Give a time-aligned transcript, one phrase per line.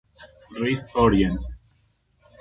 [0.59, 1.37] Rif Orient.